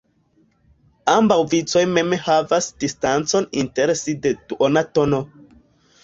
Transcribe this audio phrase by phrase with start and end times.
[1.11, 5.21] Ambaŭ vicoj mem havas distancon inter si de duona tono.